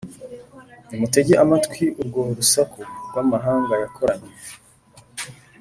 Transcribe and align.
Nimutege 0.87 1.33
amatwi 1.43 1.83
urwo 1.99 2.21
rusaku 2.37 2.79
rw’amahanga 3.07 3.73
yakoranye: 3.81 4.31